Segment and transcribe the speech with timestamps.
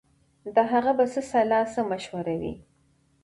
[0.55, 2.53] د هغه به څه سلا څه مشوره وي